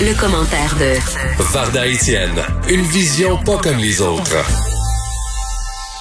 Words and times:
Le, 0.00 0.10
commentaire 0.18 0.74
de 0.74 0.98
Varda 1.54 1.86
Étienne, 1.86 2.42
une 2.68 2.82
vision 2.82 3.38
pas 3.46 3.62
comme 3.62 3.78
les 3.78 4.02
autres. 4.02 4.42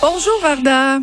Bonjour 0.01 0.33
Varda. 0.41 0.97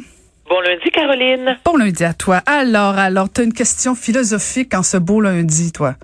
Bon 0.49 0.61
lundi, 0.61 0.91
Caroline. 0.91 1.57
Bon 1.65 1.77
lundi 1.77 2.03
à 2.03 2.15
toi. 2.15 2.41
Alors, 2.47 2.99
alors, 2.99 3.29
tu 3.33 3.43
as 3.43 3.45
une 3.45 3.53
question 3.53 3.95
philosophique 3.95 4.75
en 4.75 4.83
ce 4.83 4.97
beau 4.97 5.21
lundi, 5.21 5.71
toi? 5.71 5.95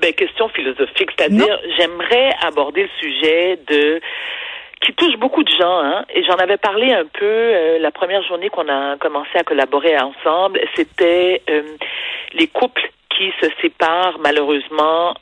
Ben, 0.00 0.12
question 0.14 0.48
philosophique, 0.48 1.10
c'est-à-dire, 1.16 1.60
j'aimerais 1.78 2.34
aborder 2.42 2.82
le 2.82 2.90
sujet 2.98 3.60
de 3.68 4.00
qui 4.84 4.92
touche 4.94 5.16
beaucoup 5.18 5.44
de 5.44 5.50
gens, 5.50 5.78
hein, 5.78 6.04
et 6.12 6.24
j'en 6.24 6.34
avais 6.34 6.56
parlé 6.56 6.92
un 6.92 7.04
peu 7.04 7.24
euh, 7.24 7.78
la 7.78 7.92
première 7.92 8.22
journée 8.24 8.48
qu'on 8.48 8.68
a 8.68 8.96
commencé 8.96 9.30
à 9.36 9.44
collaborer 9.44 9.96
ensemble. 9.96 10.60
C'était 10.74 11.40
euh, 11.48 11.62
les 12.32 12.48
couples 12.48 12.90
qui 13.16 13.32
se 13.40 13.46
séparent 13.60 14.18
malheureusement 14.18 15.14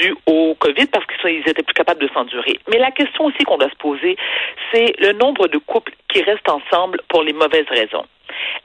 dû 0.00 0.14
au 0.26 0.54
COVID 0.58 0.86
parce 0.86 1.06
qu'ils 1.06 1.46
étaient 1.46 1.62
plus 1.62 1.74
capables 1.74 2.00
de 2.00 2.08
s'endurer. 2.12 2.58
Mais 2.70 2.78
la 2.78 2.90
question 2.90 3.26
aussi 3.26 3.44
qu'on 3.44 3.58
doit 3.58 3.70
se 3.70 3.76
poser, 3.76 4.16
c'est 4.72 4.94
le 4.98 5.12
nombre 5.12 5.48
de 5.48 5.58
couples 5.58 5.92
qui 6.12 6.22
restent 6.22 6.48
ensemble 6.48 7.00
pour 7.08 7.22
les 7.22 7.32
mauvaises 7.32 7.68
raisons. 7.68 8.04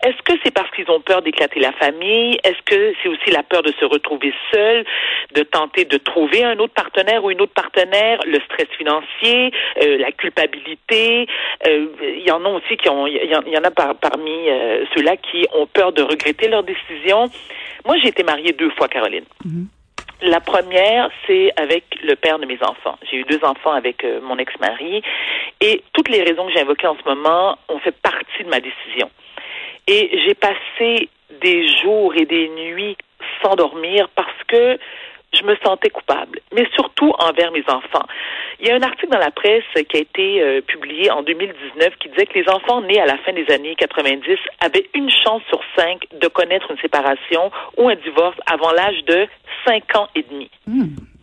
Est-ce 0.04 0.22
que 0.24 0.40
c'est 0.44 0.52
parce 0.52 0.70
qu'ils 0.72 0.90
ont 0.90 1.02
peur 1.02 1.22
d'éclater 1.22 1.60
la 1.60 1.72
famille? 1.74 2.40
Est-ce 2.44 2.62
que 2.66 2.94
c'est 3.02 3.10
aussi 3.10 3.30
la 3.30 3.44
peur 3.44 3.62
de 3.62 3.72
se 3.80 3.86
retrouver 3.86 4.34
seul, 4.52 4.84
de 5.34 5.44
tenter 5.44 5.86
de 5.86 5.98
trouver 5.98 6.44
un 6.44 6.58
autre 6.60 6.74
partenaire 6.74 7.24
ou 7.24 7.32
une 7.32 7.42
autre 7.42 7.54
partenaire, 7.54 8.20
le 8.26 8.40
stress 8.42 8.68
financier, 8.78 9.52
euh, 9.82 9.98
la 9.98 10.12
culpabilité? 10.12 11.28
Euh, 11.68 11.88
il 12.02 12.24
y 12.28 12.32
en 12.32 12.44
a 12.46 12.50
aussi 12.50 12.78
qui 12.78 12.90
ont, 12.90 13.06
il 13.06 13.30
y, 13.30 13.58
en 13.58 13.64
a 13.64 13.72
parmi 13.72 14.50
euh, 14.50 14.86
ceux-là 14.96 15.18
qui 15.18 15.46
ont 15.54 15.68
peur 15.68 15.92
de 15.94 16.02
regretter 16.02 16.48
leur 16.48 16.64
décision. 16.64 17.30
Moi, 17.86 17.98
j'ai 18.02 18.10
été 18.10 18.24
mariée 18.24 18.54
deux 18.54 18.72
fois, 18.72 18.88
Caroline. 18.88 19.26
Mm-hmm. 19.46 19.81
La 20.22 20.40
première, 20.40 21.10
c'est 21.26 21.52
avec 21.56 21.84
le 22.04 22.16
père 22.16 22.38
de 22.38 22.46
mes 22.46 22.62
enfants. 22.62 22.98
J'ai 23.10 23.18
eu 23.18 23.24
deux 23.24 23.44
enfants 23.44 23.72
avec 23.72 24.04
euh, 24.04 24.22
mon 24.22 24.38
ex-mari 24.38 25.02
et 25.62 25.84
toutes 25.94 26.10
les 26.10 26.22
raisons 26.22 26.46
que 26.46 26.54
j'ai 26.54 26.62
invoquées 26.62 26.86
en 26.86 26.96
ce 26.96 27.10
moment 27.10 27.58
ont 27.70 27.80
fait 27.80 27.96
partie 28.04 28.44
de 28.44 28.50
ma 28.50 28.60
décision. 28.60 29.10
Et 29.88 30.20
j'ai 30.24 30.36
passé 30.36 31.10
des 31.42 31.68
jours 31.80 32.14
et 32.16 32.26
des 32.26 32.50
nuits 32.50 32.98
sans 33.42 33.56
dormir 33.56 34.10
parce 34.16 34.44
que 34.48 34.78
je 35.34 35.44
me 35.44 35.56
sentais 35.64 35.90
coupable, 35.90 36.40
mais 36.54 36.68
surtout 36.76 37.14
envers 37.20 37.52
mes 37.52 37.64
enfants. 37.68 38.06
Il 38.60 38.68
y 38.68 38.72
a 38.72 38.76
un 38.76 38.82
article 38.82 39.12
dans 39.12 39.20
la 39.20 39.32
presse 39.32 39.64
qui 39.90 39.98
a 39.98 40.00
été 40.00 40.42
euh, 40.42 40.62
publié 40.62 41.10
en 41.10 41.24
2019 41.24 41.96
qui 42.00 42.10
disait 42.10 42.26
que 42.26 42.38
les 42.38 42.50
enfants 42.50 42.82
nés 42.82 43.00
à 43.00 43.06
la 43.06 43.18
fin 43.20 43.34
des 43.34 43.50
années 43.52 43.76
90 43.76 44.38
avaient 44.60 44.90
une 44.94 45.10
chance 45.10 45.42
sur 45.48 45.62
cinq 45.78 46.06
de 46.20 46.28
connaître 46.28 46.70
une 46.70 46.78
séparation 46.80 47.52
ou 47.78 47.88
un 47.88 47.96
divorce 47.96 48.38
avant 48.46 48.72
l'âge 48.72 49.04
de 49.06 49.28
cinq 49.66 49.96
ans 49.96 50.10
et 50.16 50.24
demi, 50.30 50.50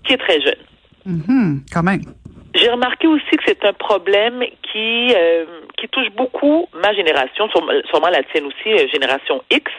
qui 0.05 0.15
est 0.15 0.19
très 0.19 0.41
jeune. 0.41 0.65
Mhm, 1.05 1.63
quand 1.73 1.83
même. 1.83 2.03
J'ai 2.55 2.71
remarqué 2.71 3.07
aussi 3.07 3.37
que 3.37 3.45
c'est 3.47 3.65
un 3.65 3.73
problème 3.73 4.43
qui 4.63 5.15
euh, 5.15 5.45
qui 5.77 5.89
touche 5.89 6.11
beaucoup 6.17 6.67
ma 6.83 6.93
génération, 6.95 7.49
sûrement 7.49 8.09
la 8.09 8.23
tienne 8.25 8.47
aussi, 8.47 8.73
euh, 8.73 8.89
génération 8.93 9.43
X, 9.51 9.71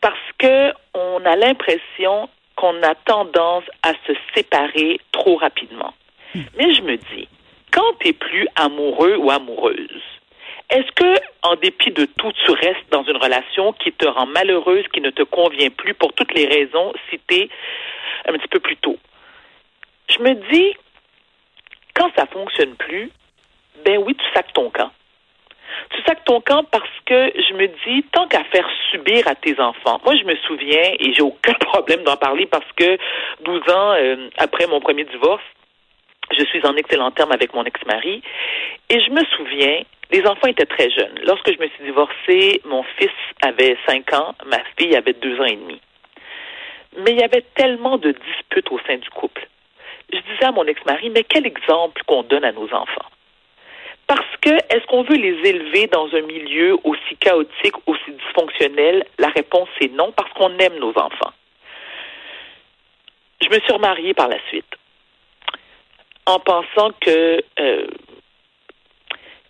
parce 0.00 0.16
que 0.38 0.72
on 0.94 1.24
a 1.24 1.36
l'impression 1.36 2.28
qu'on 2.58 2.82
a 2.82 2.96
tendance 2.96 3.62
à 3.84 3.92
se 4.04 4.12
séparer 4.34 5.00
trop 5.12 5.36
rapidement. 5.36 5.94
Mais 6.56 6.74
je 6.74 6.82
me 6.82 6.96
dis, 6.96 7.28
quand 7.70 7.92
tu 8.00 8.08
es 8.08 8.12
plus 8.12 8.48
amoureux 8.56 9.16
ou 9.16 9.30
amoureuse, 9.30 10.02
est-ce 10.68 10.90
que, 10.92 11.20
en 11.42 11.54
dépit 11.54 11.92
de 11.92 12.04
tout, 12.04 12.32
tu 12.44 12.50
restes 12.50 12.90
dans 12.90 13.04
une 13.04 13.16
relation 13.16 13.72
qui 13.74 13.92
te 13.92 14.06
rend 14.08 14.26
malheureuse, 14.26 14.84
qui 14.92 15.00
ne 15.00 15.10
te 15.10 15.22
convient 15.22 15.70
plus 15.70 15.94
pour 15.94 16.12
toutes 16.14 16.34
les 16.34 16.46
raisons 16.46 16.92
citées 17.10 17.48
un 18.26 18.32
petit 18.32 18.48
peu 18.48 18.58
plus 18.58 18.76
tôt? 18.76 18.98
Je 20.08 20.20
me 20.20 20.34
dis, 20.50 20.74
quand 21.94 22.10
ça 22.16 22.26
fonctionne 22.26 22.74
plus, 22.74 23.12
ben 23.84 23.98
oui, 23.98 24.16
tu 24.16 24.24
sacs 24.34 24.52
ton 24.52 24.68
camp. 24.70 24.90
Tu 25.98 26.04
sacs 26.04 26.24
ton 26.26 26.40
camp 26.40 26.62
parce 26.70 26.88
que 27.06 27.32
je 27.34 27.54
me 27.54 27.66
dis, 27.66 28.04
tant 28.12 28.28
qu'à 28.28 28.44
faire 28.44 28.68
subir 28.92 29.26
à 29.26 29.34
tes 29.34 29.58
enfants. 29.58 30.00
Moi, 30.04 30.14
je 30.14 30.22
me 30.22 30.36
souviens, 30.46 30.92
et 31.00 31.12
j'ai 31.12 31.22
aucun 31.22 31.54
problème 31.60 32.04
d'en 32.04 32.16
parler 32.16 32.46
parce 32.46 32.70
que 32.76 32.96
12 33.42 33.62
ans 33.68 33.94
euh, 33.94 34.28
après 34.36 34.68
mon 34.68 34.78
premier 34.78 35.02
divorce, 35.06 35.42
je 36.38 36.44
suis 36.44 36.64
en 36.64 36.76
excellent 36.76 37.10
terme 37.10 37.32
avec 37.32 37.52
mon 37.52 37.64
ex-mari. 37.64 38.22
Et 38.90 39.00
je 39.00 39.10
me 39.10 39.24
souviens, 39.36 39.82
les 40.12 40.24
enfants 40.24 40.46
étaient 40.46 40.66
très 40.66 40.88
jeunes. 40.88 41.18
Lorsque 41.24 41.52
je 41.52 41.58
me 41.60 41.66
suis 41.68 41.84
divorcée, 41.84 42.60
mon 42.64 42.84
fils 42.96 43.10
avait 43.42 43.76
5 43.88 44.12
ans, 44.12 44.36
ma 44.46 44.60
fille 44.78 44.94
avait 44.94 45.14
2 45.14 45.40
ans 45.40 45.46
et 45.46 45.56
demi. 45.56 45.80
Mais 46.98 47.10
il 47.10 47.18
y 47.18 47.24
avait 47.24 47.44
tellement 47.56 47.98
de 47.98 48.12
disputes 48.12 48.70
au 48.70 48.78
sein 48.86 48.98
du 48.98 49.10
couple. 49.10 49.48
Je 50.12 50.18
disais 50.20 50.44
à 50.44 50.52
mon 50.52 50.64
ex-mari, 50.64 51.10
mais 51.10 51.24
quel 51.24 51.44
exemple 51.44 52.02
qu'on 52.06 52.22
donne 52.22 52.44
à 52.44 52.52
nos 52.52 52.72
enfants? 52.72 53.10
Parce 54.08 54.36
que 54.40 54.50
est-ce 54.50 54.86
qu'on 54.86 55.02
veut 55.02 55.16
les 55.16 55.48
élever 55.48 55.86
dans 55.86 56.08
un 56.14 56.22
milieu 56.22 56.76
aussi 56.82 57.16
chaotique, 57.20 57.74
aussi 57.86 58.10
dysfonctionnel? 58.10 59.04
La 59.18 59.28
réponse 59.28 59.68
est 59.80 59.92
non, 59.92 60.12
parce 60.12 60.32
qu'on 60.32 60.56
aime 60.58 60.78
nos 60.78 60.96
enfants. 60.98 61.32
Je 63.42 63.48
me 63.50 63.60
suis 63.60 63.72
remariée 63.72 64.14
par 64.14 64.28
la 64.28 64.40
suite 64.48 64.64
en 66.26 66.38
pensant 66.40 66.90
que 67.00 67.42
euh, 67.60 67.86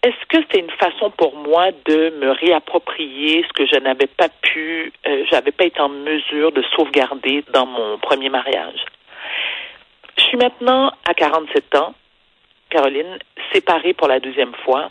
est-ce 0.02 0.26
que 0.28 0.44
c'est 0.50 0.60
une 0.60 0.70
façon 0.70 1.10
pour 1.10 1.34
moi 1.36 1.70
de 1.86 2.10
me 2.20 2.30
réapproprier 2.30 3.44
ce 3.48 3.52
que 3.52 3.66
je 3.66 3.78
n'avais 3.80 4.06
pas 4.06 4.28
pu, 4.42 4.92
euh, 5.06 5.24
j'avais 5.30 5.50
pas 5.50 5.64
été 5.64 5.80
en 5.80 5.88
mesure 5.88 6.52
de 6.52 6.62
sauvegarder 6.76 7.44
dans 7.52 7.66
mon 7.66 7.98
premier 7.98 8.28
mariage? 8.28 8.84
Je 10.16 10.22
suis 10.22 10.36
maintenant 10.36 10.92
à 11.08 11.14
47 11.14 11.74
ans, 11.76 11.94
Caroline, 12.70 13.18
séparée 13.52 13.94
pour 13.94 14.08
la 14.08 14.20
deuxième 14.20 14.54
fois. 14.64 14.90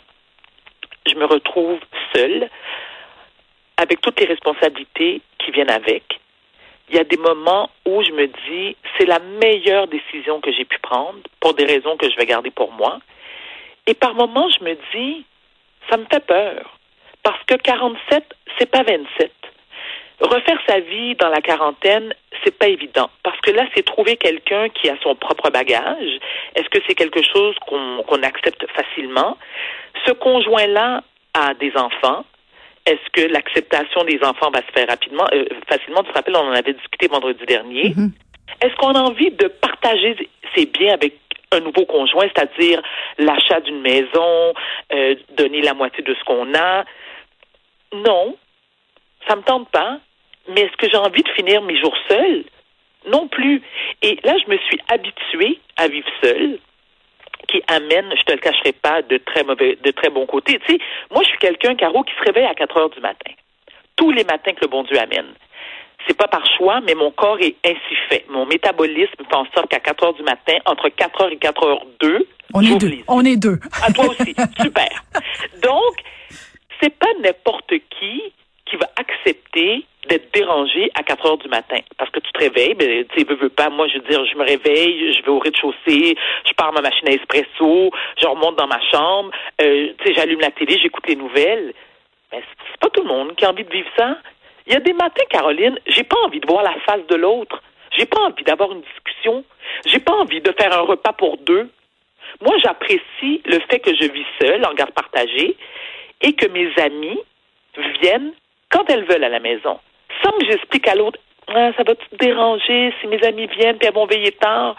Je 1.06 1.14
me 1.14 1.24
retrouve 1.24 1.78
seule, 2.14 2.48
avec 3.76 4.00
toutes 4.00 4.20
les 4.20 4.26
responsabilités 4.26 5.22
qui 5.38 5.50
viennent 5.50 5.70
avec. 5.70 6.20
Il 6.90 6.96
y 6.96 6.98
a 6.98 7.04
des 7.04 7.16
moments 7.16 7.70
où 7.86 8.02
je 8.02 8.12
me 8.12 8.26
dis, 8.26 8.76
c'est 8.96 9.06
la 9.06 9.18
meilleure 9.18 9.88
décision 9.88 10.40
que 10.40 10.52
j'ai 10.52 10.64
pu 10.64 10.78
prendre 10.78 11.18
pour 11.40 11.54
des 11.54 11.64
raisons 11.64 11.96
que 11.96 12.10
je 12.10 12.16
vais 12.16 12.26
garder 12.26 12.50
pour 12.50 12.72
moi. 12.72 12.98
Et 13.86 13.94
par 13.94 14.14
moments, 14.14 14.48
je 14.48 14.64
me 14.64 14.76
dis, 14.94 15.24
ça 15.90 15.96
me 15.96 16.06
fait 16.10 16.24
peur. 16.24 16.78
Parce 17.22 17.42
que 17.44 17.54
47, 17.54 18.24
c'est 18.58 18.70
pas 18.70 18.82
27. 18.82 19.32
Refaire 20.20 20.58
sa 20.66 20.80
vie 20.80 21.14
dans 21.14 21.28
la 21.28 21.40
quarantaine, 21.40 22.12
c'est 22.42 22.56
pas 22.56 22.66
évident. 22.66 23.08
Parce 23.22 23.40
que 23.40 23.52
là, 23.52 23.66
c'est 23.74 23.84
trouver 23.84 24.16
quelqu'un 24.16 24.68
qui 24.68 24.90
a 24.90 24.96
son 25.02 25.14
propre 25.14 25.50
bagage. 25.50 26.18
Est-ce 26.56 26.68
que 26.70 26.78
c'est 26.86 26.94
quelque 26.94 27.22
chose 27.22 27.54
qu'on 27.66 28.22
accepte 28.22 28.66
facilement? 28.72 29.36
Ce 30.06 30.12
conjoint-là 30.12 31.02
a 31.34 31.54
des 31.54 31.72
enfants. 31.76 32.24
Est-ce 32.84 33.10
que 33.12 33.28
l'acceptation 33.28 34.02
des 34.04 34.18
enfants 34.24 34.50
va 34.50 34.60
se 34.60 34.72
faire 34.72 34.88
rapidement, 34.88 35.26
euh, 35.32 35.44
facilement? 35.68 36.02
Tu 36.02 36.10
te 36.10 36.14
rappelles, 36.14 36.36
on 36.36 36.48
en 36.48 36.52
avait 36.52 36.72
discuté 36.72 37.06
vendredi 37.06 37.44
dernier. 37.46 37.90
Mhm. 37.90 38.12
Est-ce 38.60 38.74
qu'on 38.76 38.94
a 38.94 39.00
envie 39.00 39.30
de 39.30 39.46
partager 39.46 40.16
ses 40.56 40.66
biens 40.66 40.94
avec 40.94 41.14
un 41.52 41.60
nouveau 41.60 41.86
conjoint, 41.86 42.26
c'est-à-dire 42.34 42.82
l'achat 43.18 43.60
d'une 43.60 43.80
maison, 43.80 44.54
euh, 44.92 45.14
donner 45.36 45.62
la 45.62 45.74
moitié 45.74 46.02
de 46.02 46.14
ce 46.14 46.24
qu'on 46.24 46.52
a? 46.54 46.84
Non, 47.92 48.36
ça 49.28 49.36
me 49.36 49.42
tente 49.42 49.68
pas. 49.70 49.98
Mais 50.48 50.62
est-ce 50.62 50.76
que 50.76 50.88
j'ai 50.88 50.96
envie 50.96 51.22
de 51.22 51.28
finir 51.30 51.62
mes 51.62 51.78
jours 51.78 51.96
seuls? 52.08 52.44
Non 53.10 53.28
plus. 53.28 53.62
Et 54.02 54.18
là, 54.24 54.34
je 54.44 54.50
me 54.50 54.58
suis 54.58 54.78
habituée 54.88 55.58
à 55.76 55.88
vivre 55.88 56.08
seule 56.22 56.58
qui 57.48 57.62
amène, 57.66 58.12
je 58.16 58.22
te 58.22 58.32
le 58.32 58.38
cacherai 58.38 58.72
pas, 58.72 59.02
de 59.02 59.16
très 59.18 59.42
mauvais, 59.42 59.78
de 59.82 59.90
très 59.90 60.10
bons 60.10 60.26
côtés. 60.26 60.58
Tu 60.66 60.74
sais, 60.74 60.78
moi, 61.10 61.22
je 61.22 61.28
suis 61.28 61.38
quelqu'un, 61.38 61.74
Caro, 61.74 62.02
qui 62.02 62.12
se 62.14 62.24
réveille 62.24 62.46
à 62.46 62.54
4 62.54 62.76
heures 62.76 62.90
du 62.90 63.00
matin. 63.00 63.30
Tous 63.96 64.10
les 64.10 64.24
matins 64.24 64.52
que 64.52 64.62
le 64.62 64.68
bon 64.68 64.82
Dieu 64.84 64.98
amène. 64.98 65.32
C'est 66.06 66.16
pas 66.16 66.28
par 66.28 66.44
choix, 66.56 66.80
mais 66.86 66.94
mon 66.94 67.10
corps 67.10 67.38
est 67.40 67.56
ainsi 67.64 67.96
fait. 68.08 68.24
Mon 68.28 68.46
métabolisme 68.46 69.24
fait 69.28 69.36
en 69.36 69.46
sorte 69.54 69.68
qu'à 69.68 69.80
4 69.80 70.04
heures 70.04 70.14
du 70.14 70.22
matin, 70.22 70.54
entre 70.66 70.88
4 70.88 71.22
heures 71.22 71.32
et 71.32 71.36
4 71.36 71.66
heures 71.66 71.86
2, 72.00 72.26
On 72.54 72.60
est 72.62 72.78
deux. 72.78 72.92
On 73.08 73.24
est 73.24 73.36
deux. 73.36 73.58
À 73.82 73.92
toi 73.92 74.06
aussi. 74.06 74.34
Super. 74.60 74.88
Donc, 75.62 75.94
c'est 76.80 76.96
pas 76.96 77.12
n'importe 77.22 77.72
qui 77.98 78.22
qui 78.68 78.76
va 78.76 78.88
accepter 78.96 79.84
d'être 80.08 80.32
dérangé 80.32 80.90
à 80.94 81.02
4 81.02 81.26
heures 81.26 81.38
du 81.38 81.48
matin. 81.48 81.78
Parce 81.96 82.10
que 82.10 82.20
tu 82.20 82.32
te 82.32 82.38
réveilles, 82.38 82.74
ben, 82.74 83.04
tu 83.14 83.24
veux, 83.24 83.36
veux 83.36 83.48
pas, 83.48 83.68
moi, 83.68 83.86
je 83.88 83.94
veux 83.94 84.08
dire, 84.08 84.24
je 84.24 84.36
me 84.36 84.44
réveille, 84.44 85.14
je 85.14 85.22
vais 85.22 85.28
au 85.28 85.38
rez-de-chaussée, 85.38 86.16
je 86.46 86.52
pars 86.54 86.72
ma 86.72 86.80
machine 86.80 87.08
à 87.08 87.12
espresso, 87.12 87.90
je 88.16 88.26
remonte 88.26 88.56
dans 88.56 88.66
ma 88.66 88.80
chambre, 88.90 89.30
euh, 89.60 89.92
tu 89.98 90.06
sais, 90.06 90.14
j'allume 90.14 90.40
la 90.40 90.50
télé, 90.50 90.78
j'écoute 90.80 91.06
les 91.06 91.16
nouvelles. 91.16 91.74
Mais 92.32 92.42
c'est 92.70 92.80
pas 92.80 92.90
tout 92.90 93.02
le 93.02 93.08
monde 93.08 93.34
qui 93.36 93.44
a 93.44 93.50
envie 93.50 93.64
de 93.64 93.72
vivre 93.72 93.88
ça. 93.96 94.18
Il 94.66 94.72
y 94.72 94.76
a 94.76 94.80
des 94.80 94.92
matins, 94.92 95.24
Caroline, 95.30 95.78
j'ai 95.86 96.04
pas 96.04 96.18
envie 96.24 96.40
de 96.40 96.46
voir 96.46 96.62
la 96.62 96.74
face 96.80 97.06
de 97.08 97.16
l'autre. 97.16 97.62
J'ai 97.96 98.06
pas 98.06 98.20
envie 98.20 98.44
d'avoir 98.44 98.70
une 98.72 98.82
discussion. 98.82 99.44
J'ai 99.86 99.98
pas 99.98 100.12
envie 100.12 100.40
de 100.40 100.52
faire 100.52 100.76
un 100.76 100.82
repas 100.82 101.12
pour 101.12 101.38
deux. 101.38 101.70
Moi, 102.42 102.54
j'apprécie 102.62 103.42
le 103.46 103.58
fait 103.70 103.80
que 103.80 103.94
je 103.94 104.04
vis 104.04 104.26
seule, 104.40 104.64
en 104.66 104.74
garde 104.74 104.92
partagée, 104.92 105.56
et 106.20 106.34
que 106.34 106.46
mes 106.48 106.70
amis 106.78 107.18
viennent 108.00 108.32
quand 108.70 108.88
elles 108.88 109.04
veulent 109.04 109.24
à 109.24 109.28
la 109.28 109.40
maison. 109.40 109.78
Sans 110.22 110.30
que 110.32 110.44
j'explique 110.46 110.88
à 110.88 110.94
l'autre, 110.94 111.18
ah, 111.48 111.70
ça 111.76 111.82
va 111.82 111.94
te 111.94 112.16
déranger 112.16 112.92
si 113.00 113.06
mes 113.06 113.22
amis 113.24 113.46
viennent 113.46 113.78
puis 113.78 113.88
elles 113.88 113.94
vont 113.94 114.06
veiller 114.06 114.32
tard. 114.32 114.76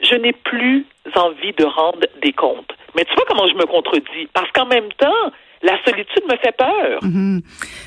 Je 0.00 0.14
n'ai 0.14 0.32
plus 0.32 0.86
envie 1.14 1.52
de 1.52 1.64
rendre 1.64 2.06
des 2.22 2.32
comptes. 2.32 2.72
Mais 2.94 3.04
tu 3.04 3.14
vois 3.14 3.24
comment 3.28 3.46
je 3.48 3.54
me 3.54 3.66
contredis? 3.66 4.28
Parce 4.32 4.50
qu'en 4.52 4.66
même 4.66 4.90
temps, 4.98 5.32
la 5.62 5.82
solitude 5.84 6.22
me 6.30 6.36
fait 6.36 6.56
peur. 6.56 7.02
Mhm. 7.02 7.42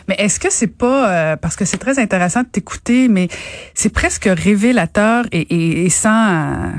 Mais 0.08 0.16
est-ce 0.18 0.40
que 0.40 0.52
c'est 0.52 0.78
pas 0.78 1.34
euh, 1.34 1.36
parce 1.36 1.56
que 1.56 1.66
c'est 1.66 1.78
très 1.78 2.00
intéressant 2.00 2.42
de 2.42 2.48
t'écouter, 2.48 3.08
mais 3.08 3.28
c'est 3.74 3.94
presque 3.94 4.26
révélateur 4.26 5.26
et, 5.32 5.90
sans 5.90 6.72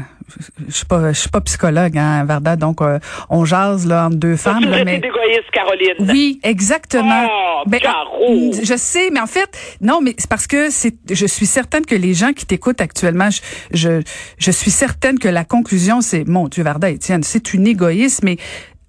je 0.69 0.73
suis 0.75 0.87
pas 0.87 1.13
je 1.13 1.19
suis 1.19 1.29
pas 1.29 1.41
psychologue 1.41 1.97
hein 1.99 2.25
Varda 2.25 2.57
donc 2.57 2.81
euh, 2.83 2.99
on 3.29 3.45
jase 3.45 3.87
là 3.87 4.07
entre 4.07 4.17
deux 4.17 4.37
femmes 4.37 4.65
là, 4.65 4.85
mais 4.85 4.99
d'égoïste 4.99 5.51
Caroline. 5.53 5.95
Oui, 6.13 6.41
exactement. 6.43 7.27
Oh, 7.29 7.63
Ben, 7.67 7.81
Caro. 7.81 8.53
je 8.63 8.75
sais, 8.77 9.11
mais 9.13 9.21
en 9.21 9.27
fait, 9.27 9.51
non, 9.81 10.01
mais 10.01 10.15
c'est 10.19 10.29
parce 10.29 10.47
que 10.47 10.71
c'est, 10.71 10.95
je 11.11 11.27
suis 11.27 11.47
certaine 11.47 11.85
que 11.85 11.95
les 11.95 12.15
gens 12.15 12.33
qui 12.33 12.47
t'écoutent 12.47 12.81
actuellement, 12.81 13.31
je, 13.31 13.41
je, 13.73 14.03
je 14.39 14.51
suis 14.51 14.71
certaine 14.71 15.19
que 15.19 15.29
la 15.29 15.45
conclusion, 15.45 16.01
c'est, 16.01 16.27
mon 16.27 16.49
Dieu, 16.49 16.63
Varda 16.63 16.91
Étienne, 16.91 17.23
c'est 17.23 17.55
une 17.55 17.67
égoïste, 17.67 18.23
mais 18.23 18.37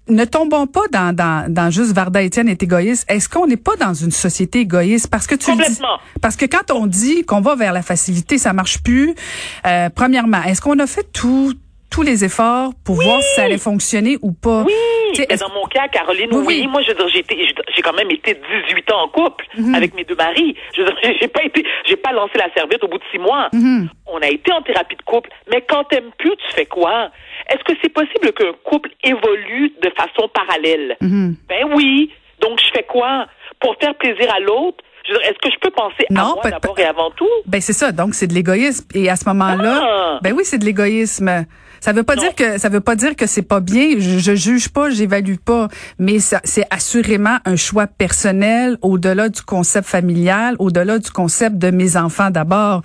ne 0.08 0.24
tombons 0.24 0.66
pas 0.66 0.82
dans, 0.90 1.14
dans, 1.14 1.46
dans 1.52 1.70
juste 1.70 1.92
Varda 1.92 2.22
Étienne 2.22 2.48
est 2.48 2.62
égoïste. 2.62 3.04
Est-ce 3.08 3.28
qu'on 3.28 3.46
n'est 3.46 3.56
pas 3.56 3.76
dans 3.78 3.94
une 3.94 4.10
société 4.10 4.60
égoïste? 4.60 5.06
Parce 5.08 5.26
que 5.26 5.34
tu 5.36 5.50
dis, 5.52 5.58
Complètement. 5.58 5.98
parce 6.20 6.36
que 6.36 6.44
quand 6.46 6.70
on 6.72 6.86
dit 6.86 7.22
qu'on 7.24 7.40
va 7.40 7.54
vers 7.54 7.72
la 7.72 7.82
facilité, 7.82 8.36
ça 8.38 8.52
marche 8.52 8.82
plus. 8.82 9.14
Euh, 9.66 9.88
premièrement, 9.94 10.42
est-ce 10.42 10.60
qu'on 10.60 10.78
a 10.80 10.86
fait 10.86 11.06
tout, 11.12 11.54
tous 11.88 12.02
les 12.02 12.24
efforts 12.24 12.72
pour 12.84 12.96
voir 12.96 13.20
si 13.22 13.36
ça 13.36 13.42
allait 13.44 13.58
fonctionner 13.58 14.18
ou 14.22 14.32
pas? 14.32 14.64
Oui, 14.64 14.72
Mais 15.18 15.36
dans 15.36 15.50
mon 15.52 15.64
cas, 15.66 15.88
Caroline, 15.88 16.28
Oui, 16.32 16.44
oui, 16.46 16.58
oui. 16.62 16.66
moi, 16.66 16.82
je 16.82 16.88
veux 16.92 16.94
dire, 16.94 17.24
j'ai 17.74 17.82
quand 17.82 17.92
même 17.92 18.10
été 18.10 18.34
18 18.68 18.92
ans 18.92 19.02
en 19.04 19.08
couple 19.08 19.44
Mhm. 19.56 19.74
avec 19.74 19.94
mes 19.94 20.04
deux 20.04 20.14
maris. 20.16 20.56
Je 20.76 20.82
veux 20.82 20.88
dire, 20.88 20.96
j'ai 21.20 21.28
pas 21.28 21.42
été, 21.44 21.64
j'ai 21.86 21.96
pas 21.96 22.12
lancé 22.12 22.32
la 22.38 22.52
serviette 22.54 22.82
au 22.84 22.88
bout 22.88 22.98
de 22.98 23.04
six 23.10 23.18
mois. 23.18 23.48
Mhm. 23.52 23.88
On 24.06 24.18
a 24.20 24.28
été 24.28 24.52
en 24.52 24.62
thérapie 24.62 24.96
de 24.96 25.02
couple, 25.02 25.30
mais 25.50 25.62
quand 25.68 25.84
t'aimes 25.84 26.10
plus, 26.18 26.30
tu 26.36 26.54
fais 26.54 26.66
quoi? 26.66 27.10
Est-ce 27.48 27.62
que 27.64 27.72
c'est 27.82 27.92
possible 27.92 28.32
qu'un 28.32 28.52
couple 28.64 28.90
évolue 29.04 29.72
de 29.82 29.90
façon 29.96 30.28
parallèle? 30.32 30.96
Mhm. 31.00 31.36
Ben 31.48 31.72
oui. 31.74 32.10
Donc, 32.40 32.58
je 32.60 32.70
fais 32.74 32.82
quoi? 32.84 33.26
Pour 33.60 33.76
faire 33.80 33.94
plaisir 33.94 34.32
à 34.34 34.40
l'autre? 34.40 34.78
Je 35.06 35.12
veux 35.12 35.18
dire, 35.18 35.28
Est-ce 35.30 35.38
que 35.38 35.50
je 35.52 35.58
peux 35.60 35.70
penser 35.70 36.06
à 36.10 36.14
Non, 36.14 36.34
moi 36.34 36.42
peut- 36.42 36.50
d'abord 36.50 36.78
et 36.78 36.84
avant 36.84 37.10
tout? 37.10 37.28
Ben 37.46 37.60
c'est 37.60 37.72
ça, 37.72 37.90
donc 37.92 38.14
c'est 38.14 38.26
de 38.28 38.34
l'égoïsme. 38.34 38.86
Et 38.94 39.08
à 39.10 39.16
ce 39.16 39.28
moment-là, 39.28 39.80
Ah! 39.82 40.18
ben 40.22 40.32
oui, 40.32 40.44
c'est 40.44 40.58
de 40.58 40.64
l'égoïsme. 40.64 41.44
Ça 41.82 41.92
veut 41.92 42.04
pas 42.04 42.14
Non. 42.14 42.22
dire 42.22 42.34
que 42.36 42.58
ça 42.58 42.68
veut 42.68 42.80
pas 42.80 42.94
dire 42.94 43.16
que 43.16 43.26
c'est 43.26 43.46
pas 43.46 43.58
bien. 43.60 43.94
Je, 43.98 44.18
je 44.20 44.34
juge 44.36 44.68
pas, 44.68 44.88
j'évalue 44.90 45.34
pas, 45.44 45.66
mais 45.98 46.20
c'est 46.20 46.64
assurément 46.70 47.38
un 47.44 47.56
choix 47.56 47.86
personnel 47.88 48.76
au-delà 48.82 49.28
du 49.28 49.42
concept 49.42 49.88
familial, 49.88 50.54
au-delà 50.60 50.98
du 51.00 51.10
concept 51.10 51.56
de 51.58 51.70
mes 51.72 51.96
enfants 51.96 52.30
d'abord. 52.30 52.82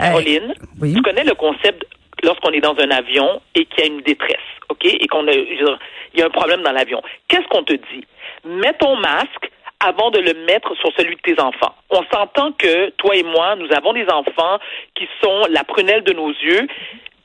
Euh, 0.00 0.04
Caroline, 0.06 0.54
oui. 0.80 0.94
tu 0.94 1.02
connais 1.02 1.22
le 1.24 1.34
concept 1.34 1.84
lorsqu'on 2.24 2.50
est 2.50 2.60
dans 2.60 2.74
un 2.78 2.90
avion 2.90 3.40
et 3.54 3.64
qu'il 3.66 3.78
y 3.78 3.82
a 3.82 3.86
une 3.86 4.00
détresse, 4.02 4.48
OK? 4.70 4.84
Et 4.86 5.06
qu'on 5.06 5.26
a, 5.28 5.32
dire, 5.32 5.78
il 6.14 6.20
y 6.20 6.22
a 6.22 6.26
un 6.26 6.30
problème 6.30 6.62
dans 6.62 6.72
l'avion. 6.72 7.00
Qu'est-ce 7.28 7.46
qu'on 7.48 7.62
te 7.62 7.74
dit? 7.74 8.04
Mets 8.44 8.74
ton 8.80 8.96
masque 8.96 9.50
avant 9.78 10.10
de 10.10 10.18
le 10.18 10.34
mettre 10.46 10.74
sur 10.76 10.90
celui 10.96 11.14
de 11.16 11.20
tes 11.20 11.40
enfants. 11.40 11.74
On 11.90 12.02
s'entend 12.12 12.52
que 12.52 12.90
toi 12.90 13.14
et 13.16 13.22
moi, 13.22 13.54
nous 13.56 13.68
avons 13.76 13.92
des 13.92 14.06
enfants 14.08 14.58
qui 14.96 15.08
sont 15.22 15.46
la 15.50 15.62
prunelle 15.64 16.02
de 16.04 16.12
nos 16.12 16.28
yeux. 16.30 16.66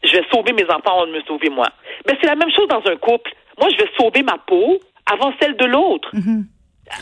Je 0.04 0.12
vais 0.12 0.26
sauver 0.32 0.54
mes 0.54 0.66
enfants 0.66 0.98
avant 0.98 1.08
de 1.08 1.12
me 1.12 1.22
sauver 1.22 1.50
moi. 1.50 1.68
Mais 2.06 2.18
c'est 2.22 2.28
la 2.28 2.36
même 2.36 2.52
chose 2.52 2.68
dans 2.68 2.86
un 2.86 2.96
couple. 2.98 3.32
Moi, 3.60 3.70
je 3.72 3.78
vais 3.84 3.90
sauver 3.98 4.22
ma 4.24 4.38
peau 4.38 4.80
avant 5.12 5.34
celle 5.42 5.56
de 5.58 5.66
l'autre. 5.66 6.12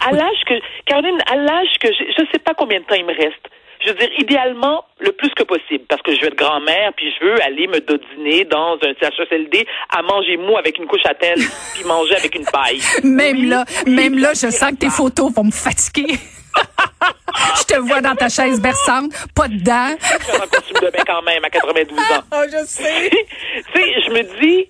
À 0.08 0.12
l'âge 0.12 0.42
que, 0.48 0.54
Caroline, 0.86 1.20
à 1.32 1.36
l'âge 1.36 1.78
que 1.80 1.90
je 1.94 2.22
ne 2.22 2.28
sais 2.32 2.40
pas 2.40 2.54
combien 2.54 2.80
de 2.80 2.86
temps 2.86 2.96
il 2.96 3.06
me 3.06 3.14
reste. 3.14 3.50
Je 3.86 3.92
veux 3.92 3.98
dire, 3.98 4.10
idéalement, 4.18 4.84
le 5.00 5.12
plus 5.12 5.30
que 5.30 5.44
possible, 5.44 5.86
parce 5.88 6.02
que 6.02 6.14
je 6.16 6.22
vais 6.22 6.28
être 6.28 6.38
grand-mère, 6.38 6.92
puis 6.96 7.14
je 7.20 7.26
veux 7.26 7.42
aller 7.44 7.68
me 7.68 7.80
dodiner 7.80 8.46
dans 8.46 8.78
un 8.82 8.94
CHSLD 9.00 9.68
à 9.90 10.02
manger 10.02 10.38
mou 10.38 10.58
avec 10.58 10.78
une 10.80 10.88
couche 10.88 11.06
à 11.06 11.14
tête, 11.14 11.38
puis 11.76 11.84
manger 11.86 12.16
avec 12.16 12.36
une 12.36 12.46
paille. 12.46 12.80
Même 13.04 13.38
Oui, 13.38 13.46
là, 13.48 13.66
oui, 13.86 13.94
même 13.94 14.18
là, 14.18 14.30
je 14.34 14.50
sens 14.50 14.72
que 14.72 14.78
tes 14.78 14.90
photos 14.90 15.32
vont 15.34 15.44
me 15.44 15.52
fatiguer. 15.52 16.16
je 17.58 17.64
te 17.64 17.80
vois 17.80 18.02
dans 18.02 18.16
ta 18.16 18.30
chaise 18.30 18.60
berçante, 18.62 19.12
pas 19.36 19.48
dedans. 19.48 19.96
Je 20.00 20.24
suis 20.24 20.42
en 20.42 20.48
costume 20.48 20.78
de 20.82 20.90
bain 20.90 21.04
quand 21.06 21.22
même 21.22 21.44
à 21.44 21.50
92 21.50 21.98
ans. 21.98 22.04
Oh, 22.32 22.44
je 22.46 22.66
sais. 22.66 23.10
tu 23.74 23.82
sais, 23.82 24.02
je 24.06 24.12
me 24.12 24.42
dis, 24.42 24.68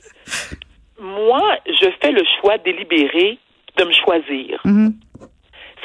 moi, 0.99 1.57
je 1.67 1.87
fais 2.01 2.11
le 2.11 2.23
choix 2.41 2.57
délibéré 2.57 3.37
de 3.77 3.83
me 3.83 3.93
choisir. 3.93 4.59
Mhm. 4.65 4.93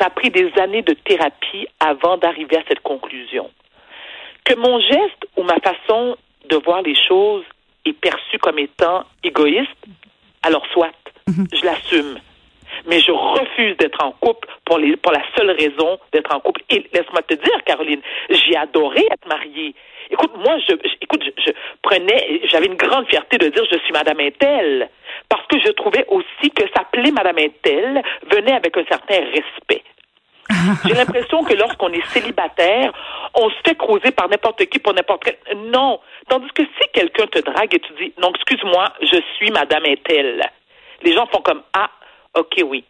Ça 0.00 0.06
a 0.06 0.10
pris 0.10 0.30
des 0.30 0.50
années 0.58 0.80
de 0.80 0.94
thérapie 0.94 1.68
avant 1.78 2.16
d'arriver 2.16 2.56
à 2.56 2.62
cette 2.66 2.80
conclusion. 2.80 3.50
Que 4.44 4.54
mon 4.54 4.80
geste 4.80 5.26
ou 5.36 5.42
ma 5.42 5.56
façon 5.60 6.16
de 6.48 6.56
voir 6.56 6.80
les 6.80 6.96
choses 7.06 7.44
est 7.84 7.92
perçue 7.92 8.38
comme 8.38 8.58
étant 8.58 9.04
égoïste, 9.22 9.68
alors 10.42 10.64
soit, 10.72 10.94
je 11.28 11.64
l'assume. 11.66 12.18
Mais 12.90 12.98
je 13.00 13.12
refuse 13.12 13.76
d'être 13.78 14.04
en 14.04 14.10
couple 14.12 14.48
pour, 14.64 14.78
les, 14.78 14.96
pour 14.96 15.12
la 15.12 15.22
seule 15.36 15.50
raison 15.52 15.98
d'être 16.12 16.34
en 16.34 16.40
couple. 16.40 16.60
Et 16.70 16.84
laisse-moi 16.92 17.22
te 17.22 17.34
dire, 17.34 17.64
Caroline, 17.64 18.00
j'ai 18.30 18.56
adoré 18.56 19.00
être 19.10 19.26
mariée. 19.28 19.74
Écoute, 20.10 20.32
moi, 20.36 20.58
je, 20.68 20.74
je- 20.84 20.96
écoute, 21.00 21.22
je, 21.24 21.30
je 21.46 21.52
prenais, 21.82 22.40
j'avais 22.50 22.66
une 22.66 22.74
grande 22.74 23.06
fierté 23.08 23.38
de 23.38 23.48
dire 23.48 23.64
je 23.70 23.78
suis 23.78 23.92
Madame 23.92 24.18
Intel, 24.20 24.90
parce 25.28 25.46
que 25.46 25.58
je 25.60 25.70
trouvais 25.70 26.04
aussi 26.08 26.50
que 26.50 26.64
s'appeler 26.74 27.12
Madame 27.12 27.38
Intel 27.38 28.02
venait 28.30 28.54
avec 28.54 28.76
un 28.76 28.84
certain 28.90 29.20
respect. 29.20 29.84
J'ai 30.84 30.94
l'impression 30.94 31.44
que 31.44 31.54
lorsqu'on 31.54 31.92
est 31.92 32.04
célibataire, 32.08 32.92
on 33.36 33.48
se 33.50 33.56
fait 33.64 33.76
croiser 33.76 34.10
par 34.10 34.28
n'importe 34.28 34.64
qui 34.66 34.80
pour 34.80 34.92
n'importe 34.94 35.22
quel. 35.24 35.36
Non. 35.70 36.00
Tandis 36.28 36.48
que 36.52 36.64
si 36.64 36.88
quelqu'un 36.92 37.28
te 37.28 37.38
drague 37.38 37.72
et 37.72 37.78
tu 37.78 37.92
dis 38.00 38.12
non, 38.20 38.32
excuse-moi, 38.34 38.86
je 39.00 39.20
suis 39.36 39.52
Madame 39.52 39.84
Intel, 39.86 40.42
les 41.04 41.12
gens 41.12 41.26
font 41.32 41.40
comme 41.40 41.62
ah, 41.72 41.88
ok, 42.34 42.62
oui. 42.66 42.84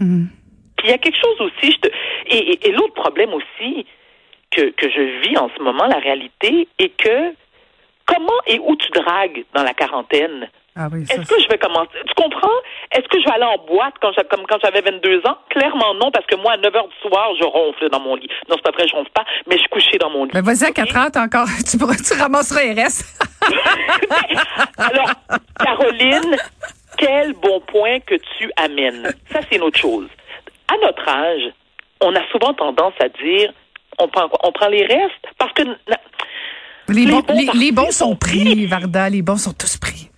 Mhm. 0.00 0.28
Puis 0.76 0.88
il 0.88 0.90
y 0.90 0.94
a 0.94 0.98
quelque 0.98 1.18
chose 1.20 1.40
aussi, 1.40 1.72
je 1.72 1.78
te... 1.78 1.88
et, 2.26 2.36
et- 2.52 2.68
et 2.68 2.72
l'autre 2.72 2.94
problème 2.94 3.32
aussi 3.32 3.86
que, 4.50 4.70
que 4.72 4.90
je 4.90 5.26
vis 5.26 5.36
en 5.38 5.48
ce 5.56 5.62
moment, 5.62 5.86
la 5.86 5.98
réalité, 5.98 6.68
est 6.78 6.90
que 6.90 7.34
comment 8.06 8.38
et 8.46 8.58
où 8.58 8.76
tu 8.76 8.88
dragues 8.92 9.44
dans 9.54 9.62
la 9.62 9.72
quarantaine? 9.74 10.48
Ah 10.78 10.88
oui, 10.92 11.06
ça, 11.06 11.14
Est-ce 11.14 11.26
que 11.34 11.40
je 11.40 11.48
vais 11.48 11.56
commencer? 11.56 11.88
Tu 12.06 12.12
comprends? 12.22 12.52
Est-ce 12.92 13.08
que 13.08 13.18
je 13.18 13.24
vais 13.24 13.30
aller 13.32 13.44
en 13.44 13.56
boîte 13.64 13.94
quand 14.02 14.12
comme 14.30 14.44
quand 14.46 14.58
j'avais 14.62 14.82
22 14.82 15.22
ans? 15.26 15.38
Clairement 15.48 15.94
non, 15.94 16.10
parce 16.10 16.26
que 16.26 16.36
moi, 16.36 16.52
à 16.52 16.56
9 16.58 16.76
heures 16.76 16.88
du 16.88 17.08
soir, 17.08 17.30
je 17.40 17.44
ronfle 17.44 17.88
dans 17.88 18.00
mon 18.00 18.14
lit. 18.14 18.28
Non, 18.50 18.56
c'est 18.56 18.62
pas 18.62 18.72
vrai, 18.72 18.86
je 18.86 18.94
ronfle 18.94 19.10
pas, 19.12 19.24
mais 19.46 19.54
je 19.56 19.60
suis 19.60 19.70
couchée 19.70 19.96
dans 19.96 20.10
mon 20.10 20.26
lit. 20.26 20.32
Ben 20.34 20.42
vas-y 20.44 20.64
à 20.66 20.68
OK? 20.68 20.74
4 20.74 20.96
heures, 20.98 21.10
t'as 21.10 21.24
encore, 21.24 21.46
tu, 21.70 21.78
pourras, 21.78 21.94
tu 21.96 22.12
ramasseras 22.20 22.60
RS. 22.74 23.16
Alors, 24.78 25.10
Caroline, 25.58 26.36
quel 26.96 27.32
bon 27.34 27.60
point 27.66 28.00
que 28.00 28.14
tu 28.38 28.50
amènes. 28.56 29.12
Ça, 29.32 29.40
c'est 29.48 29.56
une 29.56 29.62
autre 29.62 29.78
chose. 29.78 30.08
À 30.68 30.74
notre 30.84 31.08
âge, 31.08 31.52
on 32.00 32.14
a 32.14 32.20
souvent 32.30 32.52
tendance 32.54 32.94
à 33.00 33.08
dire 33.08 33.52
on 33.98 34.08
prend, 34.08 34.28
quoi? 34.28 34.38
on 34.42 34.52
prend 34.52 34.68
les 34.68 34.84
restes 34.84 35.26
parce 35.38 35.52
que 35.52 35.62
Les, 36.88 37.04
Les 37.04 37.06
bons, 37.10 37.22
les, 37.34 37.48
les 37.58 37.72
bons 37.72 37.90
sont 37.90 38.14
pris, 38.16 38.44
pris. 38.44 38.66
Varda, 38.66 39.08
les 39.08 39.22
bons 39.22 39.38
sont 39.38 39.52
tous 39.52 39.76
pris. 39.78 40.10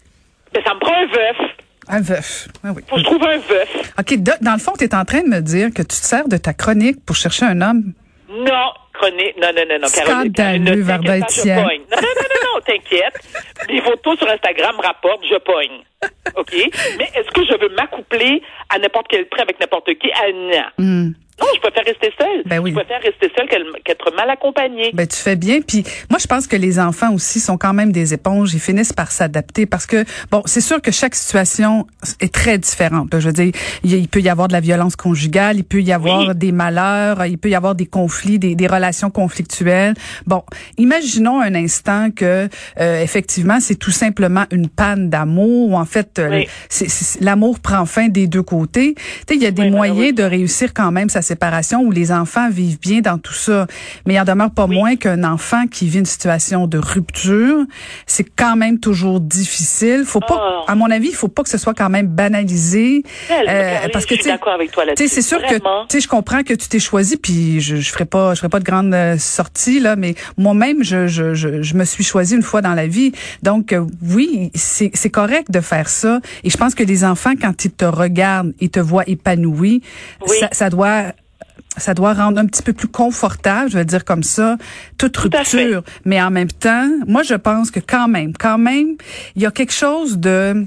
ben, 0.52 0.62
ça 0.64 0.74
me 0.74 0.80
prend 0.80 0.94
un 0.94 1.06
veuf. 1.06 1.50
Un 1.90 2.00
veuf. 2.02 2.48
Ah 2.64 2.68
oui. 2.76 2.82
Faut 2.86 2.96
que 2.96 3.00
je 3.00 3.06
trouve 3.06 3.22
un 3.24 3.38
veuf. 3.38 3.92
OK, 3.98 4.14
dans 4.18 4.52
le 4.52 4.58
fond, 4.58 4.72
tu 4.78 4.84
es 4.84 4.94
en 4.94 5.04
train 5.04 5.22
de 5.22 5.28
me 5.28 5.40
dire 5.40 5.68
que 5.70 5.80
tu 5.82 5.88
te 5.88 5.94
sers 5.94 6.28
de 6.28 6.36
ta 6.36 6.52
chronique 6.52 7.02
pour 7.06 7.16
chercher 7.16 7.46
un 7.46 7.62
homme? 7.62 7.94
Non, 8.28 8.70
chronique. 8.98 9.36
Non, 9.40 9.50
non, 9.56 9.64
non, 9.68 9.78
non, 9.80 9.88
Caroline. 9.88 10.32
Scandaleux, 10.34 10.82
Varda 10.82 11.16
Étienne. 11.16 11.56
Non, 11.56 11.96
non, 11.96 12.12
non, 12.18 12.28
non, 12.34 12.40
non, 12.54 12.60
t'inquiète. 12.66 13.18
Les 13.68 13.80
photos 13.80 14.18
sur 14.18 14.28
Instagram 14.28 14.76
rapportent, 14.80 15.24
je 15.24 15.38
pogne. 15.38 15.82
OK? 16.36 16.52
Mais 16.98 17.08
est-ce 17.14 17.30
que 17.30 17.44
je 17.44 17.58
veux 17.58 17.74
m'accoupler 17.74 18.42
à 18.68 18.78
n'importe 18.78 19.06
quel 19.08 19.26
prix 19.28 19.42
avec 19.42 19.58
n'importe 19.60 19.94
qui? 19.98 20.10
Ah, 20.14 20.72
non. 20.78 21.12
Non, 21.40 21.46
je 21.54 21.60
préfère 21.60 21.84
rester 21.84 22.12
seule. 22.18 22.42
Ben 22.46 22.58
oui. 22.58 22.70
Je 22.70 22.74
préfère 22.76 23.00
rester 23.00 23.30
seule 23.36 23.48
qu'être 23.84 24.12
mal 24.16 24.28
accompagnée. 24.30 24.90
Ben 24.92 25.06
tu 25.06 25.16
fais 25.16 25.36
bien. 25.36 25.60
Puis 25.60 25.84
moi 26.10 26.18
je 26.18 26.26
pense 26.26 26.46
que 26.46 26.56
les 26.56 26.78
enfants 26.80 27.12
aussi 27.14 27.38
sont 27.40 27.56
quand 27.56 27.72
même 27.72 27.92
des 27.92 28.12
éponges. 28.14 28.54
Ils 28.54 28.60
finissent 28.60 28.92
par 28.92 29.10
s'adapter 29.12 29.64
parce 29.66 29.86
que 29.86 30.04
bon, 30.30 30.42
c'est 30.46 30.60
sûr 30.60 30.82
que 30.82 30.90
chaque 30.90 31.14
situation 31.14 31.86
est 32.20 32.32
très 32.32 32.58
différente. 32.58 33.10
Je 33.18 33.26
veux 33.26 33.32
dire, 33.32 33.52
il, 33.84 34.08
peut 34.08 34.20
y 34.20 34.28
avoir 34.28 34.48
de 34.48 34.52
la 34.52 34.60
violence 34.60 34.96
conjugale, 34.96 35.56
il 35.58 35.64
peut 35.64 35.80
y 35.80 35.92
avoir 35.92 36.28
Oui. 36.28 36.34
des 36.34 36.52
malheurs, 36.52 37.24
il 37.26 37.38
peut 37.38 37.50
y 37.50 37.54
avoir 37.54 37.74
des 37.74 37.86
conflits, 37.86 38.38
des, 38.38 38.54
des 38.54 38.66
relations 38.66 39.10
conflictuelles. 39.10 39.94
Bon, 40.26 40.42
imaginons 40.76 41.40
un 41.40 41.54
instant 41.54 42.10
que 42.10 42.48
euh, 42.80 43.02
effectivement 43.02 43.60
c'est 43.60 43.76
tout 43.76 43.90
simplement 43.90 44.44
une 44.50 44.68
panne 44.68 45.08
d'amour 45.10 45.70
ou 45.70 45.76
en 45.76 45.84
fait 45.84 46.18
euh, 46.18 46.28
Oui. 46.30 46.86
l'amour 47.20 47.60
prend 47.60 47.86
fin 47.86 48.08
des 48.08 48.26
deux 48.26 48.42
côtés. 48.42 48.94
Tu 48.94 49.02
sais, 49.28 49.34
il 49.36 49.42
y 49.42 49.46
a 49.46 49.50
des 49.50 49.62
Oui, 49.62 49.70
moyens 49.70 50.14
de 50.14 50.22
réussir 50.24 50.74
quand 50.74 50.90
même 50.90 51.08
sa 51.08 51.22
séparation 51.28 51.82
où 51.82 51.90
les 51.90 52.10
enfants 52.12 52.48
vivent 52.50 52.80
bien 52.80 53.00
dans 53.00 53.18
tout 53.18 53.32
ça. 53.34 53.66
Mais 54.06 54.14
il 54.14 54.20
en 54.20 54.24
demeure 54.24 54.50
pas 54.50 54.66
Oui. 54.66 54.74
moins 54.76 54.96
qu'un 54.96 55.22
enfant 55.24 55.66
qui 55.66 55.86
vit 55.88 55.98
une 56.00 56.04
situation 56.06 56.66
de 56.66 56.78
rupture, 56.78 57.58
c'est 58.06 58.24
quand 58.24 58.56
même 58.56 58.78
toujours 58.80 59.20
difficile. 59.20 60.02
Faut 60.04 60.20
pas, 60.20 60.36
Oh. 60.40 60.64
à 60.66 60.74
mon 60.74 60.90
avis, 60.90 61.08
il 61.08 61.14
faut 61.14 61.28
pas 61.28 61.42
que 61.42 61.48
ce 61.48 61.58
soit 61.58 61.74
quand 61.74 61.88
même 61.90 62.06
banalisé. 62.08 63.02
Tellement, 63.28 63.50
Euh, 63.52 63.62
Caroline, 63.72 63.90
parce 63.92 64.06
que 64.06 64.14
tu 64.14 64.22
sais, 64.22 64.30
d'accord 64.30 64.52
avec 64.52 64.70
toi 64.70 64.82
tu 64.84 64.88
là-dessus. 64.88 65.08
sais, 65.08 65.14
c'est 65.16 65.22
sûr 65.28 65.38
Vraiment. 65.40 65.84
que 65.84 65.88
tu 65.88 65.96
sais, 65.96 66.00
je 66.00 66.08
comprends 66.08 66.42
que 66.42 66.54
tu 66.54 66.68
t'es 66.68 66.78
choisi, 66.80 67.16
puis 67.16 67.60
je 67.60 67.76
je 67.76 67.90
ferai 67.92 68.04
pas, 68.04 68.34
je 68.34 68.38
ferai 68.38 68.48
pas 68.48 68.58
de 68.60 68.64
grande 68.64 68.92
euh, 68.94 69.16
sortie 69.18 69.80
là, 69.80 69.96
mais 69.96 70.14
moi-même, 70.36 70.82
je, 70.82 71.06
je 71.06 71.34
je 71.34 71.62
je 71.62 71.74
me 71.74 71.84
suis 71.84 72.04
choisi 72.04 72.34
une 72.34 72.42
fois 72.42 72.62
dans 72.62 72.74
la 72.74 72.86
vie, 72.86 73.12
donc 73.42 73.72
euh, 73.72 73.84
oui, 74.02 74.50
c'est 74.54 74.90
c'est 74.94 75.10
correct 75.10 75.50
de 75.50 75.60
faire 75.60 75.88
ça, 75.88 76.20
et 76.44 76.50
je 76.50 76.56
pense 76.56 76.74
que 76.74 76.82
les 76.82 77.04
enfants 77.04 77.34
quand 77.40 77.64
ils 77.64 77.70
te 77.70 77.84
regardent, 77.84 78.52
ils 78.60 78.70
te 78.70 78.80
voient 78.80 79.04
épanoui, 79.06 79.82
Oui. 80.26 80.36
ça, 80.40 80.48
ça 80.52 80.70
doit 80.70 81.12
ça 81.78 81.94
doit 81.94 82.14
rendre 82.14 82.40
un 82.40 82.46
petit 82.46 82.62
peu 82.62 82.72
plus 82.72 82.88
confortable, 82.88 83.70
je 83.70 83.78
vais 83.78 83.84
dire 83.84 84.04
comme 84.04 84.22
ça, 84.22 84.56
toute 84.96 85.12
Tout 85.12 85.22
rupture. 85.22 85.82
Mais 86.04 86.20
en 86.20 86.30
même 86.30 86.50
temps, 86.50 86.88
moi, 87.06 87.22
je 87.22 87.34
pense 87.34 87.70
que 87.70 87.80
quand 87.80 88.08
même, 88.08 88.32
quand 88.36 88.58
même, 88.58 88.96
il 89.36 89.42
y 89.42 89.46
a 89.46 89.50
quelque 89.50 89.72
chose 89.72 90.18
de 90.18 90.66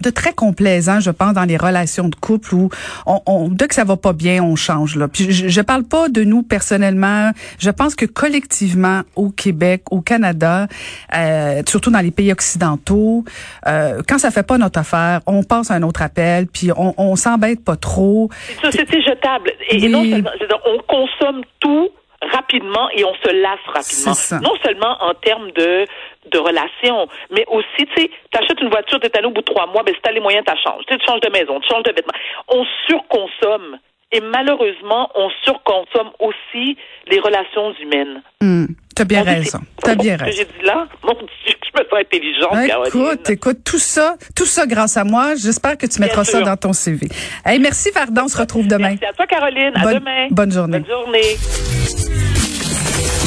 de 0.00 0.10
très 0.10 0.32
complaisant, 0.32 1.00
je 1.00 1.10
pense, 1.10 1.34
dans 1.34 1.44
les 1.44 1.56
relations 1.56 2.08
de 2.08 2.14
couple 2.14 2.54
où 2.54 2.70
on, 3.06 3.20
on 3.26 3.48
dès 3.48 3.68
que 3.68 3.74
ça 3.74 3.84
va 3.84 3.96
pas 3.96 4.12
bien, 4.12 4.42
on 4.42 4.56
change 4.56 4.96
là. 4.96 5.08
Puis 5.08 5.30
je, 5.30 5.48
je 5.48 5.60
parle 5.60 5.84
pas 5.84 6.08
de 6.08 6.24
nous 6.24 6.42
personnellement. 6.42 7.32
Je 7.58 7.70
pense 7.70 7.94
que 7.94 8.06
collectivement 8.06 9.02
au 9.16 9.30
Québec, 9.30 9.82
au 9.90 10.00
Canada, 10.00 10.66
euh, 11.14 11.62
surtout 11.66 11.90
dans 11.90 12.00
les 12.00 12.10
pays 12.10 12.32
occidentaux, 12.32 13.24
euh, 13.66 14.02
quand 14.08 14.18
ça 14.18 14.30
fait 14.30 14.46
pas 14.46 14.58
notre 14.58 14.80
affaire, 14.80 15.20
on 15.26 15.42
passe 15.42 15.70
à 15.70 15.74
un 15.74 15.82
autre 15.82 16.02
appel, 16.02 16.46
puis 16.46 16.70
on, 16.76 16.94
on 16.96 17.16
s'embête 17.16 17.64
pas 17.64 17.76
trop. 17.76 18.30
C'est 18.46 18.54
une 18.54 18.72
société 18.72 19.02
jetable. 19.02 19.52
Et, 19.70 19.88
non 19.88 20.04
seulement, 20.04 20.30
on 20.66 20.78
consomme 20.86 21.42
tout 21.60 21.88
rapidement 22.20 22.88
et 22.96 23.04
on 23.04 23.14
se 23.14 23.30
lasse 23.30 23.60
rapidement. 23.66 24.40
Non 24.42 24.56
seulement 24.64 24.96
en 25.00 25.14
termes 25.14 25.50
de 25.52 25.84
de 26.30 26.38
relations, 26.38 27.06
mais 27.30 27.44
aussi, 27.48 27.86
tu 27.86 28.02
sais, 28.02 28.10
t'achètes 28.32 28.60
une 28.60 28.70
voiture, 28.70 28.98
t'es 29.00 29.16
allé 29.16 29.26
au 29.26 29.30
bout 29.30 29.40
de 29.40 29.46
trois 29.52 29.66
mois, 29.66 29.82
ben 29.82 29.94
si 29.94 30.00
t'as 30.02 30.12
les 30.12 30.20
moyens, 30.20 30.44
t'as 30.46 30.56
changes. 30.56 30.84
Tu 30.86 30.94
sais, 30.94 30.98
tu 31.00 31.06
changes 31.06 31.20
de 31.20 31.30
maison, 31.30 31.60
tu 31.60 31.68
changes 31.68 31.82
de 31.84 31.92
vêtements. 31.92 32.14
On 32.48 32.64
surconsomme. 32.86 33.78
Et 34.10 34.22
malheureusement, 34.22 35.10
on 35.16 35.28
surconsomme 35.44 36.10
aussi 36.18 36.78
les 37.08 37.20
relations 37.20 37.74
humaines. 37.78 38.22
Hum, 38.42 38.68
T'as 38.96 39.04
bien 39.04 39.22
raison. 39.22 39.58
T'as 39.82 39.94
bien 39.96 40.16
raison. 40.16 40.32
j'ai 40.38 40.44
dit 40.46 40.64
là, 40.64 40.86
mon 41.04 41.12
Dieu, 41.12 41.26
je 41.46 41.78
me 41.78 41.84
sens 41.88 42.00
intelligente. 42.00 42.86
Écoute, 42.86 43.28
écoute, 43.30 43.58
tout 43.64 43.78
ça, 43.78 44.16
tout 44.34 44.46
ça 44.46 44.66
grâce 44.66 44.96
à 44.96 45.04
moi. 45.04 45.34
J'espère 45.36 45.76
que 45.76 45.84
tu 45.86 46.00
mettras 46.00 46.24
ça 46.24 46.40
dans 46.40 46.56
ton 46.56 46.72
CV. 46.72 47.06
Hey, 47.44 47.58
merci 47.58 47.90
Vardan, 47.90 48.22
on 48.24 48.28
se 48.28 48.38
retrouve 48.38 48.66
demain. 48.66 48.96
Merci 48.98 49.04
à 49.04 49.12
toi, 49.12 49.26
Caroline. 49.26 49.72
À 49.74 49.82
Bonne- 49.82 49.98
demain. 49.98 50.26
bonne 50.30 50.52
journée. 50.52 50.78
Bonne 50.78 50.90
journée. 50.90 51.36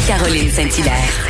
Caroline 0.08 0.50
Saint-Hilaire. 0.50 1.27